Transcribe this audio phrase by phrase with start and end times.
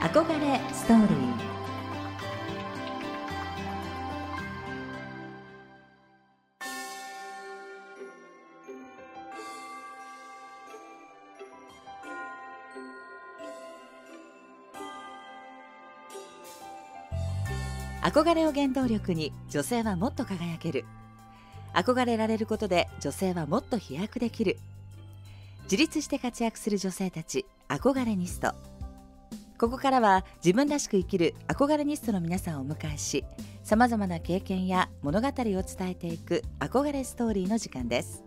[0.00, 1.48] 憧れストーリー。
[18.00, 20.84] 憧れを原動力に女性はもっと輝ける。
[21.74, 24.58] 憧れられることで女性はもっと飛躍できる。
[25.64, 28.54] 自立して活躍する女性たち憧れニスト。
[29.58, 33.24] ここからは自分らしく生きる憧れニストの皆さんをお迎えし
[33.64, 38.22] さまざまな経験や物語を伝えていく憧れストーリーの時間です。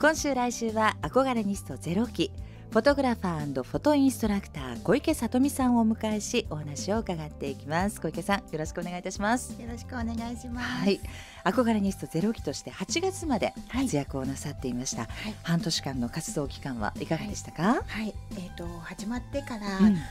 [0.00, 2.32] 今週来週は憧れニストゼロ期
[2.70, 8.00] フォトグラファーフォトインストラクター小池さとみさんをお迎えしお話を伺っていきます。
[8.00, 9.60] 小池さんよろしくお願いいたします。
[9.60, 10.66] よろしくお願いします。
[10.84, 11.00] はい。
[11.44, 17.62] 憧れニストゼロ期として8月まで活躍をなさっていました、はい、半年間の活動期間はいかがでしたか？
[17.62, 19.66] はい、はい、えっ、ー、と始まってから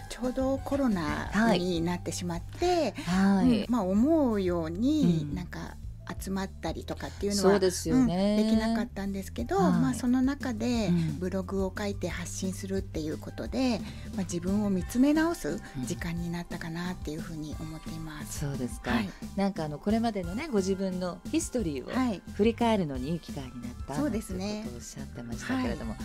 [0.10, 5.79] ちょうどコロナになってしまって、はい、うん、まあ思うようになんか、うん
[6.20, 13.80] 集まったりとかっていうのはそうですよね、うん、できなかったんですけど、はい、まあ、その中でブログを書いて発信するっていうことで、
[14.16, 18.40] まあ、自分を見つめ直す時間になったかなっていうふうに思っています。
[18.40, 24.66] そうですか、はい、なんかあのこれまでのねご自分のヒストリーを振り返るのにいい機会になった、そうですね。
[24.68, 25.96] とおっしゃってましたけれども、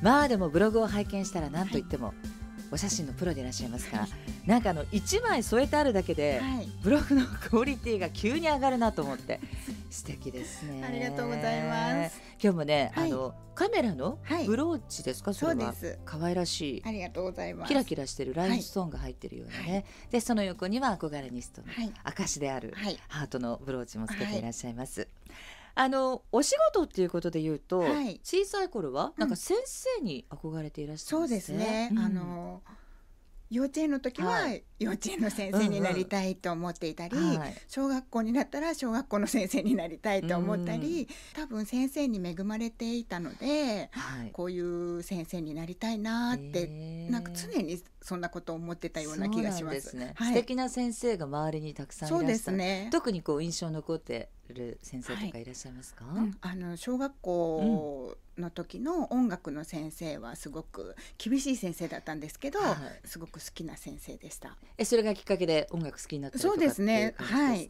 [0.00, 2.14] まあでもブログを拝見したら何と言っても、
[2.72, 4.08] お写真のプロでいらっしゃいますから、
[4.46, 9.40] なんかあの1枚添えてあるだけで、はい、ブログのクオリティが急に上がるなと思って
[9.90, 10.82] 素敵ですね。
[10.82, 12.20] ありがとうございます。
[12.42, 15.74] 今日もね、はい、あのカメラのブローチですか、はい、それは。
[16.06, 16.82] 可愛らしい。
[16.84, 17.68] ありがとうございます。
[17.68, 21.68] キラキラしてるラインストーンが入ってるようなね、でその横には憧れニストの
[22.04, 22.74] 証である
[23.08, 25.06] ハートのブローチもつけていらっしゃいます、
[25.74, 31.58] あのお仕事っていうことで言うと、はい、小さい頃はなんか先生に憧れていらっしゃるんですね。
[31.58, 31.88] そうですね。
[31.92, 32.62] うん、あの
[33.52, 37.38] 幼稚園の時は幼稚園の先生になりたいと思っていたり、うんうん。
[37.38, 49.90] はい、小学校になったら小学校の先生になりたいと思ったり、うん、多分先生に恵まれていたので、はい、こういう先生になりたいなって、なんか常にそんなことを思ってたような気がします。
[49.90, 50.14] すね。
[50.16, 52.26] はい、素敵な先生が周りにたくさんいらっしゃる。
[52.26, 52.88] そうですね。
[52.90, 56.04] 特にこう印象残ってる先生とかいらっしゃいますか？
[56.06, 64.56] はいうん、あの小学校の時の音楽の先生はすごく厳しい先生だったんですけど、はい、すごく好きな先生でした。
[64.76, 67.14] えそれがきっかけで音楽好きになったそうですね。
[67.16, 67.68] はい。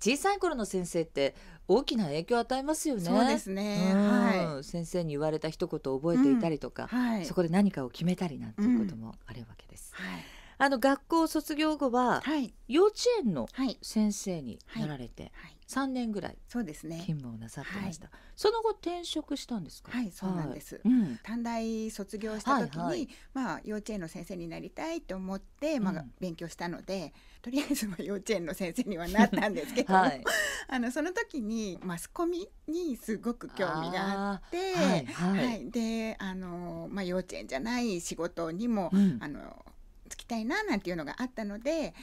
[0.00, 1.34] 小さい頃の先生って
[1.68, 3.02] 大きな影響を与えますよね。
[3.02, 3.92] そうですね。
[3.94, 4.64] はい。
[4.64, 9.92] 先生に言われた一言を覚えていたりとか、うんはい、そこで何かを決めたりなんていうこともあるわけです。
[9.98, 10.22] うん、はい。
[10.58, 12.22] あの学校卒業後は、
[12.68, 13.48] 幼稚園の
[13.82, 15.32] 先生になられて、
[15.72, 16.98] 3年ぐらいそうですね。
[17.00, 19.90] 勤務をなさってました、はい、その後転職したんですか？
[19.92, 20.92] はいそうなんです、はい。
[20.92, 30.22] うん、短大卒業した時に、はいはい、まあ幼稚園の先生になりたいと思って、まあ、勉強したので、とりあえずは幼稚園の先生にはなったんですけど、 はい、
[30.68, 39.64] あのその時にマスコミにすごく興味があってはい、はい、であの、まあ、幼稚園じゃない仕事にも、うん、あの
[40.08, 41.94] つきたいななんていうのがあったので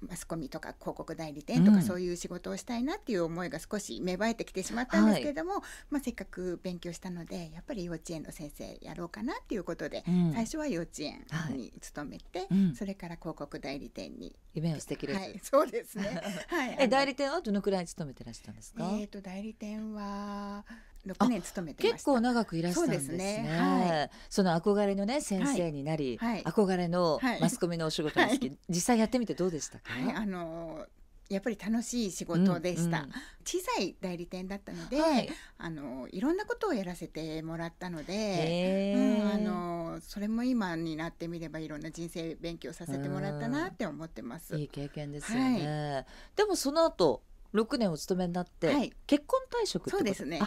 [0.00, 11.24] マスコミとか広告代理店とかそういう仕事をしたいなっていう思いが少し芽生えてきてしまったんですけれども、はい、まあ、せっかく勉強したのでやっぱり幼稚園の先生やろうかなっていうことで、うん、最初は幼稚園
[11.56, 14.34] に勤めて、はい、それから広告代理店に。
[14.54, 18.84] 夢を素敵です、はい、そうですね、 はい、え代理店はどのくらい勤めてらしたんですか？
[18.84, 20.66] えっ、ー、と代理店は
[21.06, 23.44] 6年勤めて結構長くいらっしゃるんですね。
[23.44, 23.58] そ、ね。
[23.58, 29.84] はい、その憧れのね先生になり、はい、憧れのマスコミのお仕事ですけど、実際やってみてどうでしたか？
[30.14, 30.86] あの
[31.28, 33.12] やっぱり楽しい仕事でした、うんうん、
[33.42, 44.58] 小さい代理店だったので、はい、あのいろんなことをやらせてもらったので、うん、あのそれも今になってみればいろんな人生勉強させてもらったなって思ってます。
[44.58, 47.22] いい経験ですよね、はい、でもその後
[47.54, 50.40] 6年お勤めになって、はい、結婚退職そうですね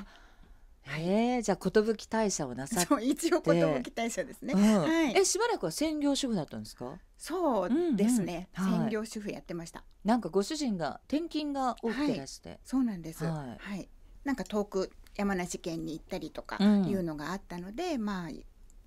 [0.88, 7.00] へえじゃあ寿大社をなさって一応寿大社ですね、うん、はい、えしばらくは専業主婦だったんですか？
[7.18, 13.90] そうですね、うんうん、専業主婦やってました、なんかご主人が転勤が多くてらして、はい、そうなんです、はい、はい、
[14.24, 18.30] なんか遠く山梨県に行ったりとかいうのがあったので、まあ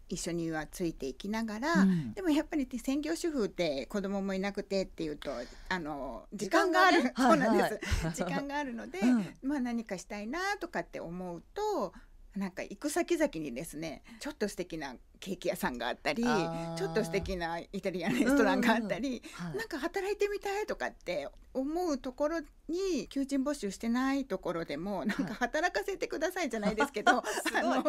[0.09, 5.31] 一緒にはついていきながら、うん、でもやっぱり専業主婦って子供もいなくてっていうと
[5.69, 7.73] あの時間がある、ね、そうなんです、はい
[8.07, 11.93] はい、時間があるので、うん、まあ何かしたいなとかって思うと
[12.37, 27.25] なんか行く先々にですねちょっと素敵なケーキ屋さんがあったりちょっと素敵なイタリアンレストランがあったり、うんうん、なんか働いてみたいとかって思うところに求人募集してないところでもなんか働かせてくださいじゃないですけど、 はい、
[27.55, 27.85] あの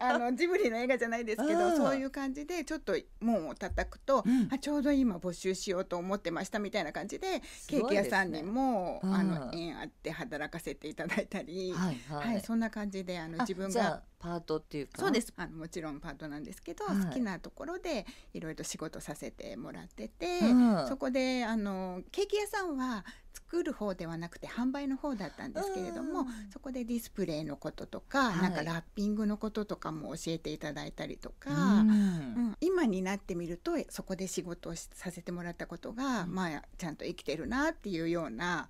[0.00, 15.00] あのジブリの映画じゃないですけどそういう感じでちょっと門を叩くと、うん、あちょうど今募集しようと思ってましたみたいな感じで、ね、ケーキ屋さんにも、あの縁あって働かせていただいたり、はいはい、はい、そんな感じであの自分がパートっていうか。
[15.00, 15.32] そうです。
[15.36, 23.04] あのもちろんパートなんですけど、はい、好きなところでいろいろ仕事させてもらってて、うん、そこであのケーキ屋さんは
[23.34, 38.68] 作る方ではなくて販売の方だったんですけれども、うん、そこでディスプレイのこととか、はい、なんかラッピングのこととかも教えていただいたりとか、うん、うん、今になってみるとそこで仕事をさせてもらったことが、まあちゃんと生きてるなっていうような。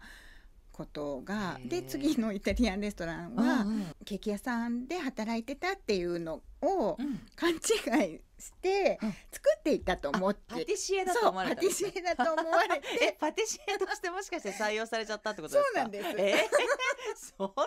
[0.76, 3.64] ことがで次のイタリアンレストランは、
[4.04, 6.98] ケーキ屋さんで働いてたっていうのを
[7.34, 8.98] 勘違いして
[9.32, 12.86] 作っていたと思って、パティシエだと思われたパティシエだと思われて。
[13.06, 15.80] えパティシエとしてもしかして採用されちゃったってことですか？
[15.80, 16.34] そうなんです、え？
[16.34, 17.66] ー、 そんな勘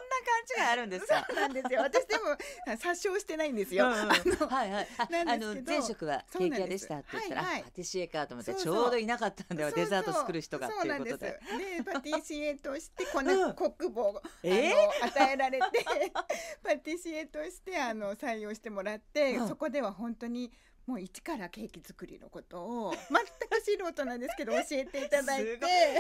[0.58, 1.26] 違いあるんですか？
[1.30, 1.82] そうなんですよ。
[1.82, 2.24] 私でも
[2.78, 4.88] 殺傷してないんですよ、うんうん、はいはい。
[5.00, 9.72] あの前職はケーキ屋でしたって言ったら、はいはい、パティシエかと思ってちょうどいなかったんだよ。
[9.72, 11.40] デザート作る人がっていうことで。
[11.78, 14.72] でパティシエとしてこの 国母を、え？
[14.74, 15.86] ー、与えられて
[16.64, 20.52] パティシエとしてあの採用してもらって、うん、そこでは本当に
[20.90, 25.60] もう一からケーキ作りのことを全く素人なんですけど教えていただいて。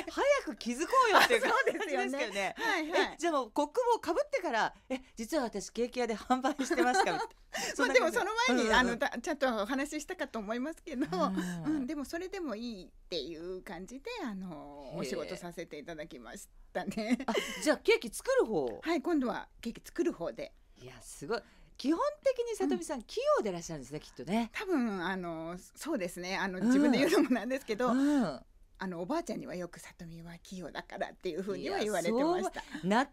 [0.09, 2.29] 早く気づこうよっていう感じですけどね。
[2.31, 2.55] ね。
[2.57, 7.11] はいはい、じゃあもう国母かぶってからえ実は私ケーキ屋で販売してますか
[7.77, 17.19] まあでもその前に、うんうん、あのちゃんとお話ししたかと思いますけど、うん、うん、でもそれでもいいっていう感じであのお仕事させていただきましたね。
[17.61, 18.79] じゃあケーキ作る方。
[18.81, 20.51] はい今度はケーキ作る方で。
[20.81, 21.41] いやすごい
[21.79, 24.51] 基本的に里見さん、うん、器用でいらっしゃるんですねきっとね。
[24.53, 26.37] 多分あのそうですね。
[26.37, 28.39] あの自分で言うのもなんですけど、うん、
[28.81, 32.61] あのおばあちゃんにはよく里見は器用だからっていうふうには言われてました。
[32.87, 33.09] なかなか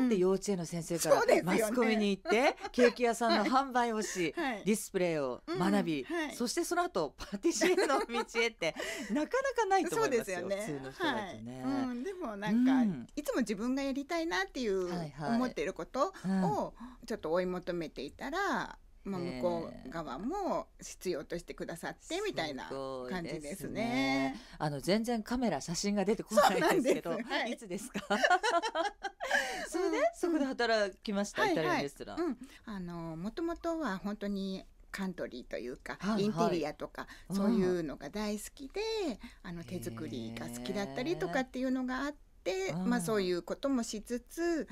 [0.00, 8.74] だって幼稚園の先生から、マスコミに行って、ケーキ屋さんの販売をし、 はい、ディスプレイを学び、うんはい、そしてその後パティシエの道へって
[9.12, 11.74] なかなかないと思いますよよね、普通の人だとね、はい。
[11.84, 16.74] うん、でもなんか、うん、いつも自分がやりたいなっていう思っていることを
[17.06, 22.70] ちょっと追い求めていたら、まあ、向こう側も必要としてくださってみたいな
[23.08, 23.54] 感じですね。
[23.56, 24.40] すね。
[24.58, 28.00] あの全然カメラ写真が出てこないですけど、はい、いつですか？
[29.68, 32.16] それで、うん、そこで働きました、イタリアンレストラン。
[32.16, 32.36] はいはい。
[32.66, 38.80] うん、あのもともとは本当にカントリーというか、はいはい、インテリアとかそういうのが大好きで、
[39.42, 42.14] あの手作りが好きだったりとかっていうのがあっ
[42.44, 44.68] て、まあそういうこともしつつ。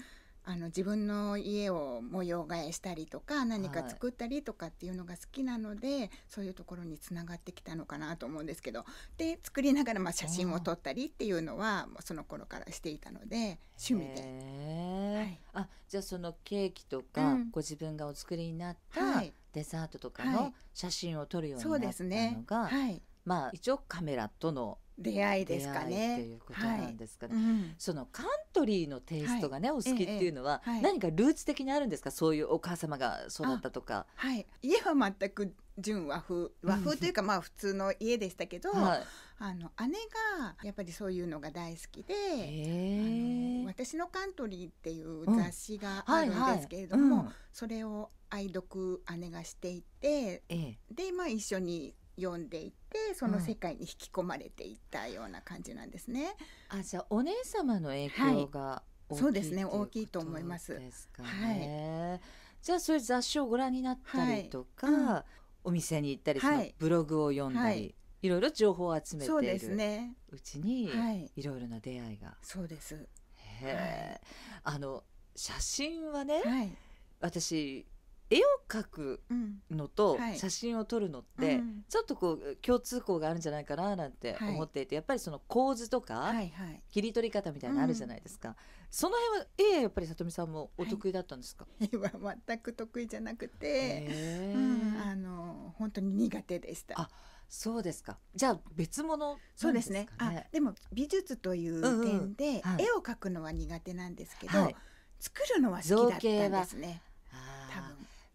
[0.50, 8.86] あの自分の家を模様替えしたりとか何か作ったりとかっていうのが好きなので、はい、そういうところにつながってきたのかなと思うんですけど。
[9.18, 15.18] で作りながらまあ写真を撮ったりっていうのはもうその頃からしていたので趣味で。
[15.18, 19.22] はい、あじゃあそのケーキとか、うん、ご自分がお作りになった
[19.52, 26.16] デザートとかの写真を撮るようになったのが、はい、ね、まあ一応カメラとの出会いですかね。
[26.16, 27.44] ということなんですかね、はい。
[27.44, 32.10] うん、そのカントリーのテイストがね、はい、お好きっていうのは、ええ何かルーツ的にあるんですか？
[32.10, 34.06] そういうお母様が育ったとか。
[34.16, 39.02] はい、家は全く純和風和風というか、まあ普通の家でしたけど、はい、
[39.38, 39.92] あの姉
[40.40, 56.34] がやっぱりそういうのが大好きで「私のカントリー」っていう雑誌があるんですけれども、それを愛読姉がしていて、ええ、でまあ一緒に読んでいってその世界に引き込まれていったような感じなんですね。
[56.72, 60.74] うん、あじゃあお姉様の影響が大きい、そうですね大きいと思います。
[60.78, 61.28] ですかね。
[62.10, 62.20] はい、
[62.62, 65.22] じゃあそういう雑誌をご覧になったりとか、はいうん、
[65.64, 67.94] お店に行ったり、はい、ブログを読んだり。
[68.20, 70.90] いろいろ情報を集めているね、うちに、
[71.36, 72.36] い、ろいろな出会いが。
[72.42, 72.96] そうです。
[72.96, 74.20] へえ、
[74.64, 75.04] あの
[75.36, 76.76] 写真はね、
[77.20, 77.86] 私
[78.30, 79.22] 絵を描く
[79.70, 86.32] のと写真を撮るのって、ちょっとこう共通項があるんじゃないかななんて思っていて、やっぱりその構図とか、
[86.90, 88.54] 切り取り方みたいなのあるじゃないですか、
[88.90, 92.10] その辺は絵やっぱり里見さんもお得意だったんですか、 絵は
[92.46, 97.00] 全く得意じゃなくて、うん、あの本当に苦手でした。
[97.00, 97.10] あ
[97.48, 98.18] そうですか。
[98.34, 100.06] じゃあ別物、ね、そうですね。
[100.18, 104.76] あ、でも美術という点で、絵を描くのは苦手なんですけど、はい、
[105.18, 107.02] 作るのは好きだったんですね。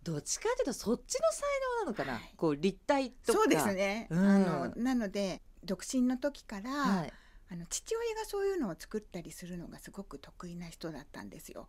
[0.04, 3.40] どっちかというとそっちの才能なのかな、はい、こう立体とか。
[3.40, 7.14] そうですね、うん、あのなので独身の時から、はい、
[7.52, 11.68] あの父親がそういうのを作ったりするのがすごく得意な人だったんですよ。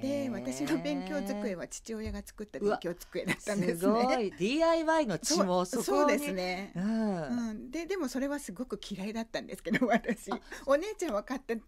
[0.00, 3.78] で私の勉強机は父親が作った勉強机だったんですね。
[3.78, 4.32] すごい。
[4.32, 6.72] DIY の血もそそうですね。
[6.74, 10.30] うん、うん、ででもそれはすごく嫌いだったんですけど私。
[10.64, 11.60] お姉ちゃんは買って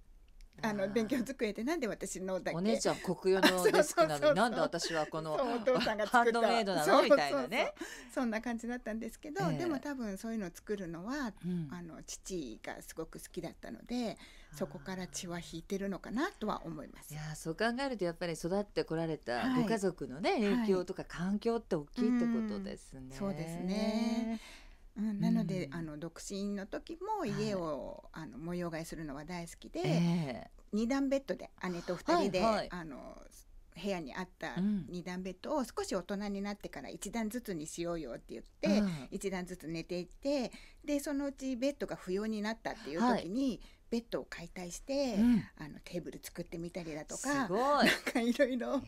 [0.61, 2.57] あの勉強机でなんで私のだけ？
[2.57, 7.03] お姉ちゃん国用のデスクなのに なんで私はこのお父さんがハンドメイドなの？
[7.03, 7.75] みたいなね。
[8.13, 14.19] そんな感じだったんですけど、えー、でも多分そういうのを作るのは、うん、あの父がすごく好きだったので
[14.53, 17.13] そこから血は引いてるのかなとは思います。
[17.13, 23.15] いやそう考えるとやっぱり育ってこられたご家族のね、はい、影響とか環境って大きいってことですね。
[23.17, 24.41] そうですね
[24.99, 33.17] うん、なので、うん、あの独身の時も家を、はい、あの模様替えするのは大好きで、えー、2段ベッドで姉と2人で、はいはい、あの
[33.81, 40.51] 部屋にあった2段ベッドを少し大人になってから1段ずつにしようよって言って、うん、1段ずつ寝ていって
[40.85, 47.61] でそのうちベッドが不要になったっていう時に、はい、ベッドを解体して、うん、あのテーブル作ってみたりだとかすごい。
[47.61, 48.83] なんかいろいろ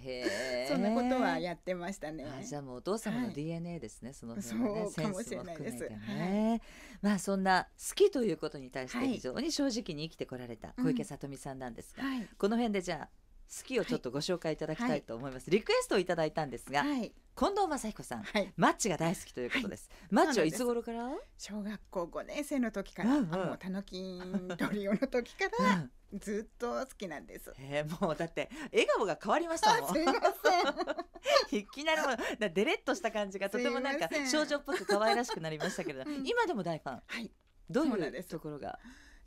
[0.69, 2.27] そんなことはやってましたね。
[2.47, 5.89] じゃあもうお父様の DNA ですね、はい、そのねそうかもしれないです。
[5.89, 6.63] ね、はい、
[7.03, 13.11] まあそんな好きということに対して非常に正直に生きてこられた小池さとみさんなんですが、うんはい、この辺でじゃあ好
[13.65, 21.11] きをちょっとご紹介いただきたいと思います、はい、リクエストをいただいたんですが、はい、近藤正彦さん、はい、マッチが大好きということです、マッチはいつ頃から？
[21.39, 27.53] 小学校5年生の時から、うんうん、あのたのきんトリオの時から、うん、ずっと好きなんです。
[27.59, 29.93] えー、もうだって笑顔が変わりましたもん。
[29.95, 31.59] すいません。
[31.59, 34.01] いきなりもうデレッとした感じがとてもなん。
[34.01, 37.31] か少女っぽく可愛らしくなりましたけれど、うん、今でも大ファン、はい、
[37.69, 38.79] どういうところが？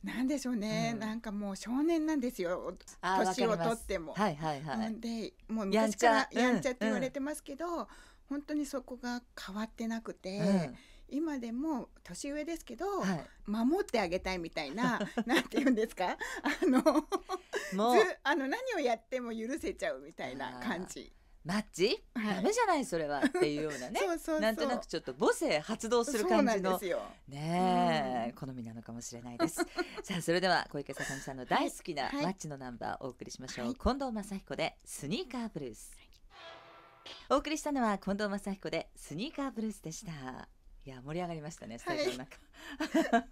[0.03, 2.75] なんでしょうね、うん、なんかもう少年なんですよ。
[3.01, 4.13] 年をとっても。
[4.13, 6.71] はいはいはい、でもう昔からやんちゃ。
[6.71, 7.87] って言われてますけど、うんうん、
[8.29, 10.39] 本当にそこが変わってなくて。
[10.39, 10.75] うん。
[11.09, 16.17] 今でも年上ですけど、はい、守ってあげたいみたいな なんて言うんですか？
[16.41, 16.79] あの
[18.23, 21.13] あの何をやっても許せちゃうみたいな感じ。
[21.45, 23.99] マッチ、はい、ダメじゃないそれはっていうようなね。
[24.17, 26.79] そなんとなくちょっと母性発動する感じの。
[27.27, 29.55] ね、うん、好みなのかもしれないです。
[30.03, 35.91] さあそれでは小池さかみさんの大好きなマッチのナンバーをお送りしましょう、はい、近藤正彦でスニーカーブルース、
[37.29, 40.47] お送りしたのは近藤正彦でスニーカーブルースでした。
[40.85, 42.37] いや盛り上がりましたねスタジオの中、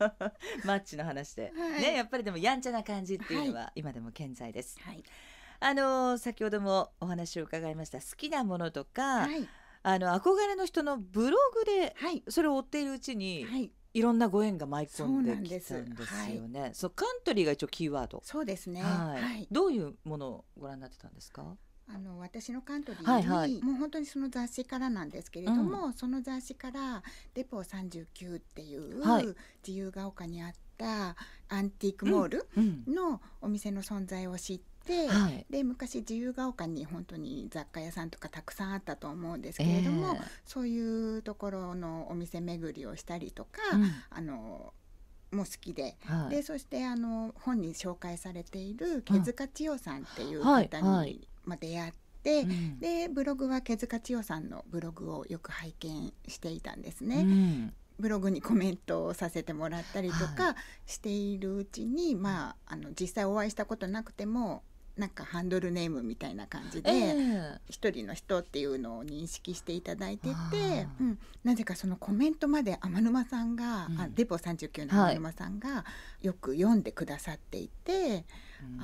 [0.06, 0.32] はい、
[0.66, 5.04] マッチの話で、ねやっぱりでもやんちゃな感じっていうのは今でも健在です、はい
[5.64, 9.48] あの先ほどもお話を伺いました好きなものとか、はい、
[9.84, 11.96] あの憧れの人のブログで
[12.30, 16.72] それを追っているうちに、はい、いろんなご縁が舞い込んできたんですよね。
[16.74, 18.22] そうカントリーが一応キーワード。
[18.26, 18.82] そうですね。
[18.82, 19.48] はい。
[19.52, 21.56] どういうものをご覧になってたんですか？
[21.88, 27.04] あの私のカントリーに、はいはい、もう本当にその雑誌からなんですけれども、うん、その雑誌から
[27.34, 29.04] デポ39っていう、
[29.66, 31.18] 自由が丘にあった
[31.50, 32.48] アンティークモール
[32.88, 44.74] のお店の存在を知って。、はい、で昔自由が丘に本当に雑貨屋さんとかたくさんあったと思うんですけれども、えー、そういうところのお店巡りをしたりとか、うん、あの
[45.32, 45.96] も好きで。
[46.06, 51.98] はい、でそしてあの本に紹介されている毛塚千代さんっていう方に、はい、まあ、出会って。
[52.24, 57.22] うん、でブログは毛塚千代さんのブログをよく拝見していたんですね。
[57.22, 57.74] うん。
[58.00, 64.64] ブログにコメントをさせてもらったりとかしているうちに、はい、まああの実際お会いしたことなくても
[65.02, 66.92] なんかハンドルネームみたいな感じで
[67.68, 75.86] 一、人の人っていうのを認識していただいてて、うん、なぜかそのコメントまで天沼さんが、うん、あデポ39の天沼さんが
[76.22, 78.24] よく読んでくださっていて、はい、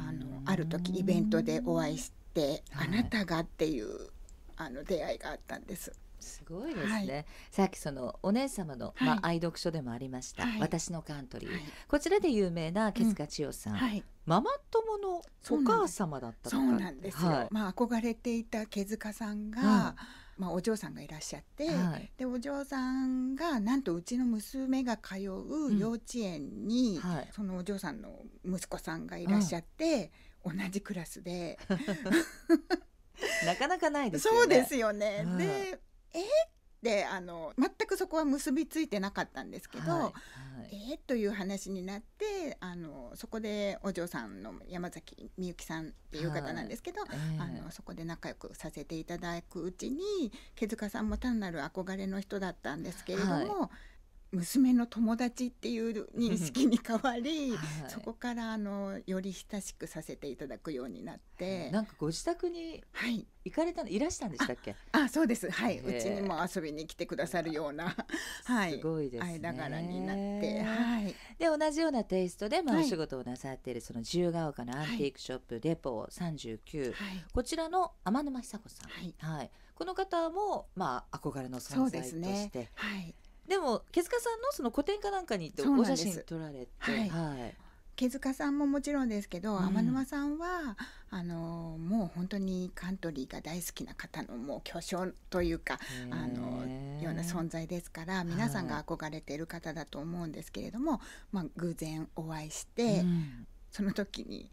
[0.09, 4.09] あのある時イベントでお会いして「あなたが」っていう
[4.55, 5.93] あの出会いがあったんです。
[6.27, 19.95] すごいですね、はい、さっきそのお姉様の、まあ、愛読書でもありました、はい、私のカントリー、はい、こちらで有名な毛塚千代さん、うん、ママ友のお母様だったそうなんですよ、まあ憧れていた毛塚さんが、
[20.37, 21.67] まあ、お嬢さんがいらっしゃって、
[22.17, 30.11] でお嬢さんがなんとうちの娘が通う幼稚園に、うん、そのお嬢さんの息子さんがいらっしゃって、
[30.45, 31.57] 同じクラスで。
[33.45, 34.39] なかなかないですよね。
[34.39, 35.25] そうですよね。
[35.37, 35.79] で
[36.13, 36.19] え？
[36.19, 36.23] っ
[36.83, 40.09] てあの全くそこは結びついてなかったんですけど、はいは
[40.71, 40.97] い、え？
[40.97, 53.71] という話になってあのそこでお嬢さんの山崎みゆきさんっていう方なんですけど、はいえー、あのそこで仲良くさせていただくうちに毛塚さんも単なる憧れの人だったんですけれども、
[54.31, 62.83] 娘の友達っていう認識に変わり、はい、そこからあのより親しくさせていただくようになって、なんかご自宅に
[63.45, 64.75] 行かれたの、はい、いらしたんでしたっけ？
[64.91, 65.49] あそうです。
[65.49, 65.79] はい。
[65.79, 67.95] うちにも遊びに来てくださるような、
[68.45, 69.39] はい、すごいですね。
[69.39, 76.93] 間柄になって、はい、で同じようなテイストで、まあ、お仕事をなさっているその自由が丘のアンティークショップ、デポ39、はい、
[77.31, 79.15] こちらの天沼久子さん、はい。
[79.17, 82.59] はい、この方も、まあ、憧れの存在として。
[82.59, 82.69] ね。
[82.75, 83.15] はい
[83.47, 87.55] でも毛塚さんのその個展かなんかに行ってお写真撮られて、はい、はい、
[87.95, 90.77] 毛塚さんももちろんですけど、うん、天沼さんは
[91.09, 95.79] あのもう本当にカントリーが大好きな方のもう巨匠というか
[96.11, 96.67] あの
[97.01, 101.01] ような存在ですから皆さんが憧れている方だと思うんですけれども、
[101.31, 104.51] まあ、偶然お会いして、うん、その時に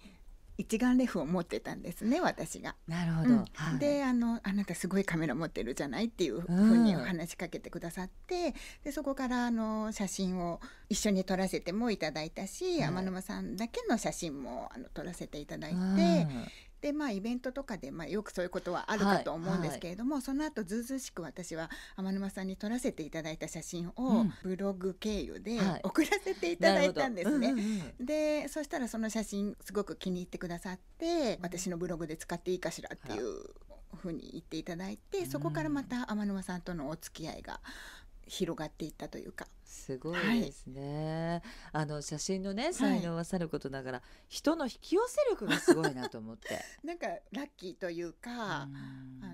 [0.56, 2.76] 一眼レフを持ってたんですね私が。
[2.87, 8.52] なるほど、うんはい、であの「あなたすごいカメラ持ってるじゃない?」っていうふうに話しかけてくださって、うん、
[8.84, 16.26] でそこからあの写真を一緒に撮らせてもいただいたし、天沼さんだけの写真もあの撮らせていただいて、
[16.85, 20.19] でまあイベントとかで、まあ、よくそういうことはあるかと思うんですけれども、はい。
[20.19, 27.53] はい、その後ずうずうしく私は天沼さんに撮らせていただいた写真をブログ経由で送らせていただいたんですね。
[27.53, 33.47] うんうんうん、でそしたらその写真すごく気に入ってくださって私のブログで使っていいかしらっていう
[33.97, 37.61] ふうに言っていただいてそこからまた天沼さんとのお付き合いが
[38.26, 39.47] 広がっていったというか。
[39.64, 46.64] すごいですね、はい、あの写真のね才能はさることながら、はい、人の引き寄せ力がすごいなと思って。
[46.85, 48.31] なんかラッキーというか
[48.62, 48.69] あ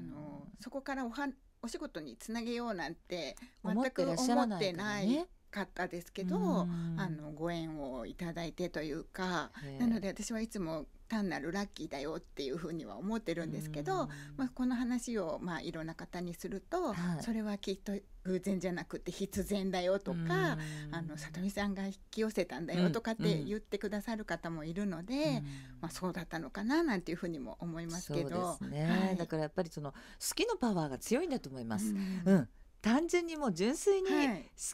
[0.01, 1.29] のそこからおは
[1.63, 5.29] お仕事につなげようなんて全く思ってない。
[5.51, 17.93] かったですけど、あのご縁をいただいてというかなので私はいつも単なるラッキーだよっていうふうには思ってるんですけど、まあ、この話をまあいろんな方にすると、はい、それはきっと
[18.23, 20.57] 偶然じゃなくて必然だよとか
[20.93, 25.43] あの里見さんが引き寄せたんだよとかって言ってくださる方もいるので、
[25.81, 28.85] まあ、そうだったのかななんていうふうにも思いますけど、ね。
[28.85, 29.97] はい、だからやっぱりその好
[30.37, 31.91] きのパワーが強いんだと思います。
[31.91, 32.49] うん、うん
[32.83, 34.15] 単純にもう純粋に好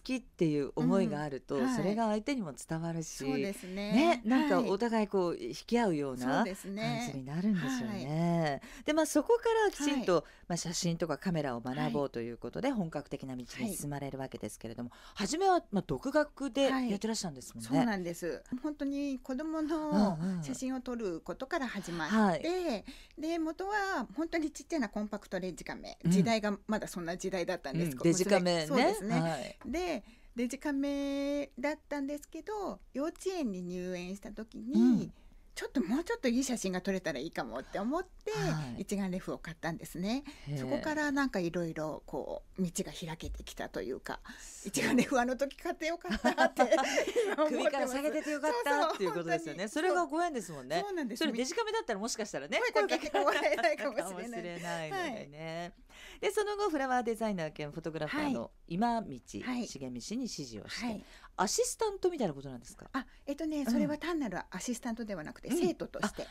[0.04, 4.22] きっていう思いがあると、それが相手にも伝わるし、そうですね。
[4.25, 8.60] なんかお互いこう引き合うような感じになるんですよね。
[8.84, 17.68] でまあそこからきちんと、まあ、写真とかカメラを学ぼうということで本格的な道に進まれるわけですけれども、初めはまあ独学でやってらっしゃるんですもんね。
[17.68, 18.42] そうなんです。
[18.62, 22.84] 本当に子供の写真を撮ることから始まって、
[23.18, 28.76] で元は本当にちっちゃなコンパクトレンジカメ、時代がまだそんな時代だったんですデジカメね。
[28.76, 29.20] ですね。
[29.20, 35.12] はい、でデジカメだったんですけど幼稚園に入園した時に、うん
[35.56, 40.22] ちょっともうちょっといい写真が撮れたらいいかもって思って、はい、一眼レフを買ったんですね。
[40.54, 44.20] そこからなんかいろいろこう道が開けてきたというか
[44.66, 46.76] 一眼レフあの時買ってよかったって
[47.48, 49.66] 首から下げててよかったっていうことですよね。
[49.68, 50.82] それがご縁ですもんね。
[50.87, 51.20] そうなんです。
[51.20, 54.42] それデジカメだったらもしかしたらね声かけてもらえないかもしれない。
[54.42, 54.90] れない
[55.30, 55.72] ね。
[55.88, 61.05] はい、でその後フラワーデザイナー兼フォトグラファーの今道茂美氏に指示をして、
[61.37, 62.87] アシスタントみたいなことなんですか？
[62.92, 66.27] あえっとねそれは単なるアシスタントではなくて、生徒として、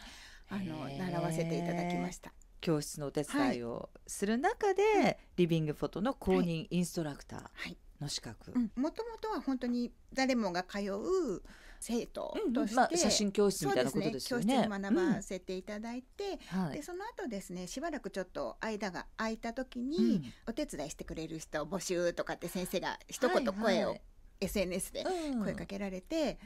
[0.50, 2.32] あの習わせていただきました。
[2.62, 8.54] 教室のお手伝いをする中で、はい、リビングフォトの公認インストラクターの資格。
[8.76, 11.44] もともとは本当に誰もが通う
[11.86, 14.46] 生徒として、うんまあ、写真教室みたいなことですよね。
[14.46, 23.86] ね教室で学ばせていただいて、うんでその後ですねしばらくちょっと間が空いた時に、お手伝いしてくれる人募集とかって先生が一言声を、はい。
[23.86, 24.02] はい、
[24.42, 25.06] SNS で
[25.44, 26.40] 声かけられて。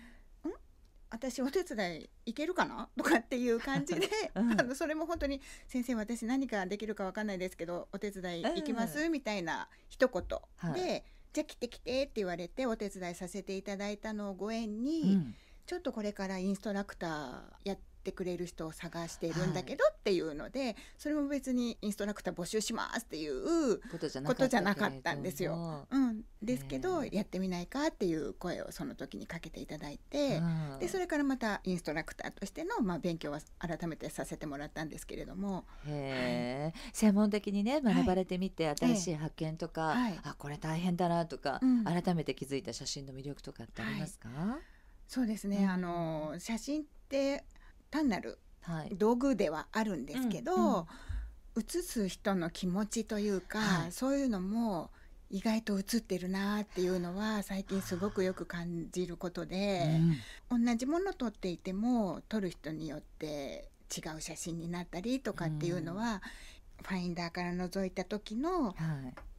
[1.11, 2.87] 私お手伝い行けるかな？
[2.95, 11.03] とかっていう感じで、 うん、あのそれも本当に「先生私何かできるか分かんないですけどお手伝い行きます、うん」みたいな一言で、はい、
[11.39, 24.21] じゃあ来て来てって言われてお手伝いさせていただいたのをご縁に、うん、ちょっとこれからインストラクターやってってくれる人を探しているんだけどっていうので、はい、それも別にインストラクター募集しますっていうことじゃ
[24.61, 25.85] なかったんですよ。
[25.91, 30.41] うん、ですけどやってみないかっていう声をその時にかけていただいて、
[30.79, 44.29] でそれからまたインストラクターとしての、まあ、勉強は改めてさせてもらったんですけれども、はい、専門的にね学ばれてみて、新しい発見とか、はい、あこれ大変だなとか、うん、改めて気づいた写真の魅力とかってありますか、
[45.07, 47.43] そうですね、うん、あの写真って
[47.91, 48.39] 単なる
[48.93, 51.09] 道具ではあるんですけど、はい
[51.65, 54.89] す人の気持ちというか、はい、そういうのも
[55.29, 59.99] 意外と写ってるなっていうのは最近すごくよく感じることで、
[60.49, 66.19] うん、同じもの撮っていても撮る人によって違う写真になったりとかっていうのは、うん、
[66.83, 68.75] ファインダーから覗いた時の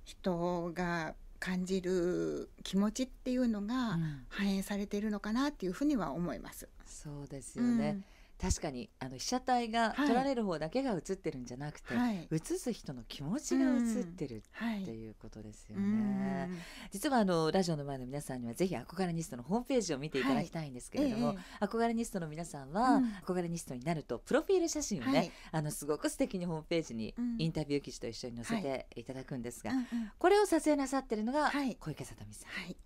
[0.05, 6.69] 人が感じる気持ちっていうのが反映されているのかなっていうふうには思います。
[6.87, 8.05] そうですよね、うん
[8.41, 16.49] 確かにあの被写体が撮られる方だけが映ってるんじゃなくて、はい、映す人の気持ちが映ってる、っていうことですよね。
[16.91, 29.73] 実はあのラジオの前の皆さんにはぜひ憧れニストのホームページを見ていただきたいんですけれども、はいえ憧れニストの皆さんは、うん、憧れニストになるとプロフィール写真をね、はい、あのすごく素敵にホームページにインタビュー記事と一緒に載せていただくんですが、
[30.19, 32.51] これを撮影なさってるのが小池さとみさん。
[32.51, 32.77] はい、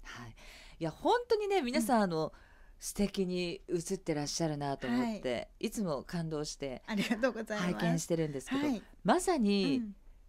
[0.81, 2.33] いや本当にね皆さん、あの
[2.81, 7.75] 素敵に映ってらっしゃるなと思って、はい、いつも感動してありがとうございます。
[7.75, 9.81] 拝見してるんですけど、はい、まさに、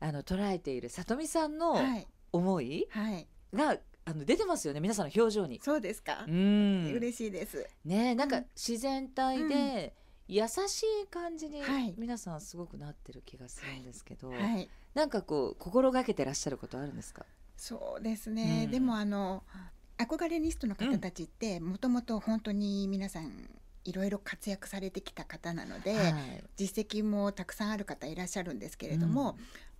[0.01, 1.75] うん、あの捉えている里見さんの
[2.31, 2.87] 思い
[3.53, 5.59] が、あの出てますよね皆さんの表情に。
[5.63, 6.25] そうですか。
[6.27, 6.93] うん。
[6.95, 7.67] 嬉しいです。
[7.83, 9.93] ねなんか自然体で、
[10.27, 11.61] 優しい感じに
[11.97, 14.39] 皆さんすごくなってる気がするんですけど、はい。
[14.39, 17.25] はい、なんかこう心がけてらっしゃることあるんですか？
[17.57, 19.43] そうですね、うん、でもあの
[19.97, 23.49] 憧れニストの方たちってもともと本当に皆さん
[23.85, 29.37] いろいろ活躍されてきた方なので、はい、実績もたくさんある方いらっしゃるんですけれども、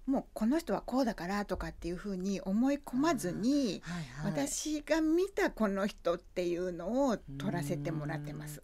[0.07, 8.61] うん、もうこの人はこうだからとかっていうふうに思い込まずに、はいはい、私が見たこの人っていうのを取らせてもらってます。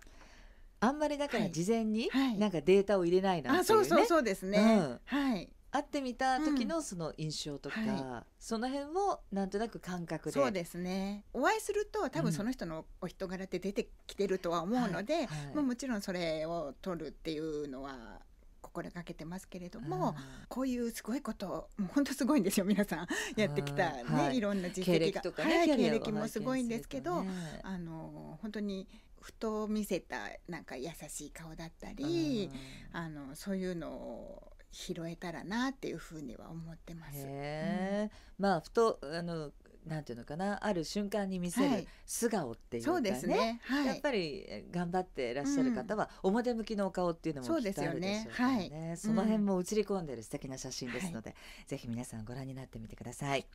[0.80, 10.32] あんまりだから事前になんかデータを入れないなっていうね、はい、そうそうそうですね、うん、はい会ってみた時のその印象とか、うんはい、その辺をなんとなく感覚で。
[10.32, 11.24] そうですね。
[11.34, 18.20] お会いすると多分その人のお人柄って出てきてるとは思うので、はいはい、まあ、もちろんそれを取るっていうのは
[18.62, 20.14] 心がけてますけれども、
[20.50, 23.08] こういうすごいこともう本当すごいんですよ皆さん。
[23.38, 25.22] やってきたね、はい、いろんな実績が。
[25.22, 27.24] 経歴,、ねはい、経歴もすごいんですけど、
[27.64, 28.90] あの本当に
[29.22, 30.18] ふと見せた
[30.50, 32.50] なんか優しい顔だったり、
[32.92, 37.26] あのそういうのを拾えたらなっていうふうには思ってます。
[37.26, 39.52] うん、まあふとあの
[39.86, 43.62] なんていうのかなある瞬間に見せる素顔っていうかねはい、そうですね。
[43.64, 48.88] はい、やっぱり頑張っていらっしゃる方は、表向きのお顔っていうのもきっとあるでしょうからね、ね。
[48.88, 51.36] はい、その辺も映り込んでる素敵な写真ですので、
[51.68, 53.46] ぜひ皆さんご覧になってみてください。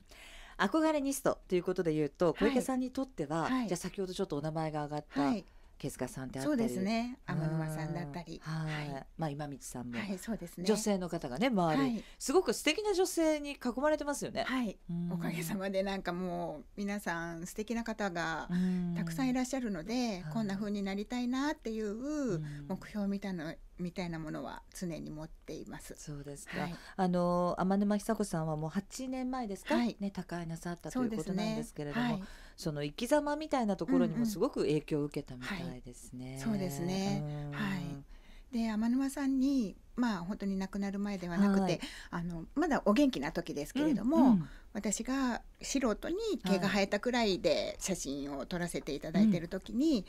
[0.58, 5.32] 憧れニストということで言うと小池さんにとっては、じゃあ先ほどちょっとお名前が挙がった、
[5.78, 6.56] 毛塚さんであったり。
[6.56, 7.18] そうですね。
[7.26, 10.64] 天沼さんだったり、はい、はい、まあ今道さんも、はい、そうですね。
[10.64, 14.44] 女性の方がね周り、はい、すごく素敵な女性に囲まれてますよね。
[14.44, 14.78] はい。
[15.10, 18.48] おかげさまでなんかもう皆さん素敵な方が
[18.96, 25.94] たくさんいらっしゃるのでこんな風になりたいなっていう目標みたいなみたいなものは常に持っています。
[25.98, 26.60] そうですか。
[26.60, 32.22] はい、あの天沼久子さんはもう8年前ですか、はい、ね高いなさったということなんですけれども、そ、ねはい、
[32.56, 36.40] その生き様みたいなところにもすごく影響を受けたみたいですね。
[36.42, 37.22] そうですね。
[37.52, 38.56] はい。
[38.56, 50.06] で天沼さんにまあ本当に亡くなる前ではなくて、あのまだお元気な時ですけれども、うんうん、私が素人に毛が生えたくらいで写真を撮らせていただいている時に、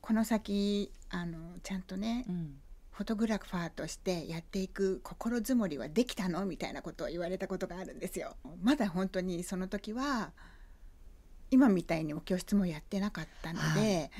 [0.00, 2.54] この先あのちゃんとね、うん
[2.94, 6.46] フォトグラファーとしてやっていく心づもりはできたの？
[6.46, 8.36] みたいなことを言われたことがあるんですよ。
[8.62, 10.30] まだ本当にその時は
[11.50, 14.10] 今みたいにお教室もやってなかったので、はい、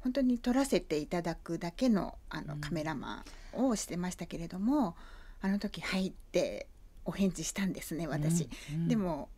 [0.00, 3.24] 本当に撮らせていただくだけのあのカメラマ
[3.56, 4.96] ンをしてましたけれども、
[5.42, 6.66] うん、あの時「はい」って
[7.04, 8.48] お返事したんですね私。
[8.72, 9.28] うんうん、でも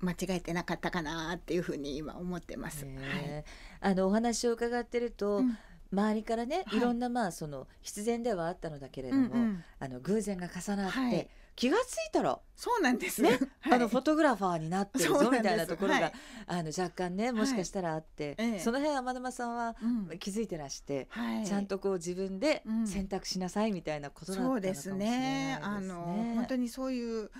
[0.00, 2.84] 間違えてなかったかなっていうふうに今思ってます。
[2.84, 3.44] はい、
[3.80, 5.58] あのお話を伺ってると、うん。
[5.92, 13.22] 周りからね、はい、いろんなまあその必然ではあったのだけれども、うんうん、あの偶然が重なって、はい、気がついたらそうなんです。
[13.22, 16.12] ね、 はい、あのフォトグラファーになってるぞみたいなところが、
[16.46, 19.76] あの若干ねもしかしたらあって、その辺天沼さんは
[20.18, 24.92] 気づいてらして、うん、ちゃんとこう自分で選択しなさいみたいなことだったのかもしれないですね。
[24.92, 25.58] そうですね。
[25.62, 27.30] あの本当にそういう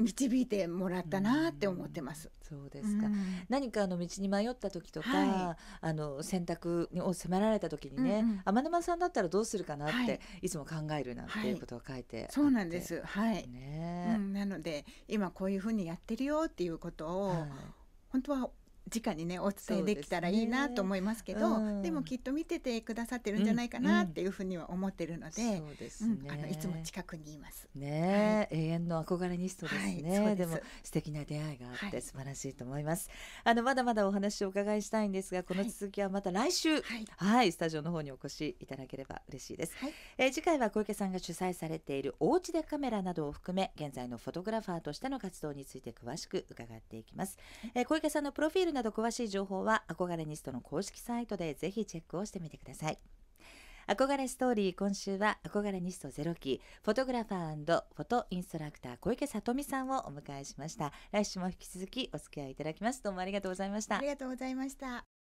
[0.00, 2.30] 導いてもらったなって思ってます。
[2.42, 3.06] そうですか。
[3.06, 3.14] うん、
[3.48, 13.02] 何かあの道に迷った時とか、はい、あの選択を迫られた時にね、うんうん、天沼さんだったらどうするかなって、はい、いつも考えるなんていうことを書いて、はい、そうなんです。
[13.04, 13.46] はい。
[13.48, 17.46] ね、うん、なので今こういうふうにやってるよっていうことを、
[18.08, 18.50] 本当は
[18.94, 21.72] 直にねお伝えできたらいいなと思いますけど、ね。
[21.72, 27.68] うん、でもきっと見ててくださってるんじゃないかなっていうふうには思ってるので、うんうん、あのいつも近くにいます。
[27.74, 30.20] ね、はい、永遠の憧れニストですね。
[30.20, 33.08] はい、でも素敵な出会いがあって素晴らしいと思います。
[33.44, 36.82] はい、あのまだまだお話をお伺いしたいんですが、この続きはまた来週、
[37.16, 39.76] はい、スタジオの方にお越しいただければ嬉しいです。
[39.76, 47.38] はい、えー、次回は小池さんが主催されているおうちでカメラなどを含め現在のフォトグラファーとしての活動について詳しく伺っていきます。
[47.74, 52.98] えー、小池さんのプロフィールなど詳しい情報は憧れニストの公式サイトでぜひチェックをしてみてください。
[53.86, 60.92] 憧れストーリー今週は憧れニストゼロ期フォトグラファーフォトインストラクター小池さとみさんをお迎えしました。
[61.10, 63.02] 来週も引き続きお付き合いいただきます。
[63.02, 63.98] どうもありがとうございました。
[63.98, 65.19] ありがとうございました。